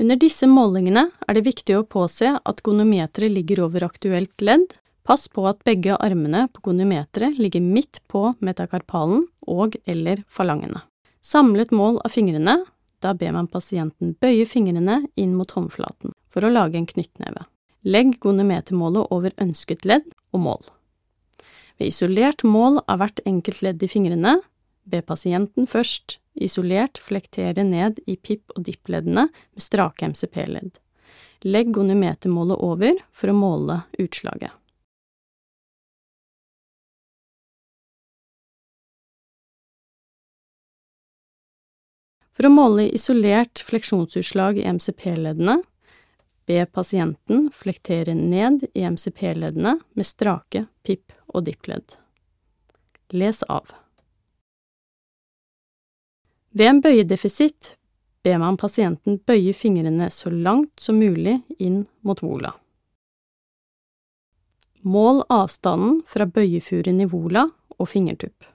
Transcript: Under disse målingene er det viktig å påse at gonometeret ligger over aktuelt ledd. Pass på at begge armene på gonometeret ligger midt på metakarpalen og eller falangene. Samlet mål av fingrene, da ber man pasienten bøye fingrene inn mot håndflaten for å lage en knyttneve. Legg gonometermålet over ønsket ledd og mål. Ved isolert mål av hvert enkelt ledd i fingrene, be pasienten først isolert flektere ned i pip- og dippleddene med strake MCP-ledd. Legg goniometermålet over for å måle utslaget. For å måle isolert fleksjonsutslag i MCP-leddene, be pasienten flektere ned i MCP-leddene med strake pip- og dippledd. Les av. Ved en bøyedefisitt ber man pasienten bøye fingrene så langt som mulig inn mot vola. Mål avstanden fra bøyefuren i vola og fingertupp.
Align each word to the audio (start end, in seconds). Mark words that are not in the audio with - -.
Under 0.00 0.18
disse 0.18 0.46
målingene 0.50 1.04
er 1.22 1.36
det 1.36 1.44
viktig 1.46 1.76
å 1.78 1.86
påse 1.86 2.32
at 2.34 2.62
gonometeret 2.66 3.30
ligger 3.30 3.62
over 3.68 3.86
aktuelt 3.86 4.42
ledd. 4.42 4.72
Pass 5.06 5.28
på 5.28 5.44
at 5.46 5.60
begge 5.68 5.94
armene 6.00 6.46
på 6.50 6.64
gonometeret 6.70 7.38
ligger 7.38 7.62
midt 7.62 8.00
på 8.10 8.32
metakarpalen 8.40 9.22
og 9.46 9.76
eller 9.86 10.24
falangene. 10.32 10.80
Samlet 11.24 11.70
mål 11.72 12.00
av 12.04 12.14
fingrene, 12.14 12.56
da 13.04 13.12
ber 13.14 13.34
man 13.36 13.50
pasienten 13.52 14.14
bøye 14.20 14.48
fingrene 14.48 15.02
inn 15.20 15.36
mot 15.36 15.52
håndflaten 15.54 16.16
for 16.32 16.44
å 16.44 16.50
lage 16.50 16.80
en 16.80 16.88
knyttneve. 16.88 17.44
Legg 17.84 18.16
gonometermålet 18.24 19.12
over 19.12 19.36
ønsket 19.44 19.84
ledd 19.84 20.08
og 20.32 20.42
mål. 20.46 20.62
Ved 21.78 21.92
isolert 21.92 22.42
mål 22.48 22.80
av 22.88 23.02
hvert 23.02 23.20
enkelt 23.28 23.60
ledd 23.62 23.82
i 23.84 23.90
fingrene, 23.90 24.38
be 24.88 25.02
pasienten 25.04 25.68
først 25.70 26.18
isolert 26.34 26.98
flektere 26.98 27.64
ned 27.64 28.00
i 28.06 28.16
pip- 28.16 28.54
og 28.56 28.64
dippleddene 28.66 29.28
med 29.28 29.62
strake 29.62 30.08
MCP-ledd. 30.10 30.80
Legg 31.44 31.72
goniometermålet 31.76 32.60
over 32.64 33.00
for 33.12 33.30
å 33.30 33.36
måle 33.36 33.82
utslaget. 34.00 34.52
For 42.34 42.48
å 42.48 42.50
måle 42.50 42.88
isolert 42.90 43.62
fleksjonsutslag 43.62 44.58
i 44.58 44.66
MCP-leddene, 44.66 45.60
be 46.50 46.64
pasienten 46.66 47.46
flektere 47.54 48.16
ned 48.18 48.66
i 48.74 48.82
MCP-leddene 48.82 49.78
med 49.94 50.08
strake 50.08 50.66
pip- 50.82 51.14
og 51.30 51.46
dippledd. 51.46 51.96
Les 53.14 53.42
av. 53.48 53.83
Ved 56.54 56.70
en 56.70 56.80
bøyedefisitt 56.80 57.74
ber 58.22 58.38
man 58.38 58.56
pasienten 58.56 59.18
bøye 59.26 59.52
fingrene 59.56 60.06
så 60.14 60.30
langt 60.30 60.78
som 60.80 61.00
mulig 61.02 61.40
inn 61.58 61.82
mot 62.06 62.22
vola. 62.22 62.52
Mål 64.86 65.24
avstanden 65.32 66.02
fra 66.06 66.28
bøyefuren 66.28 67.00
i 67.02 67.08
vola 67.10 67.48
og 67.74 67.88
fingertupp. 67.90 68.53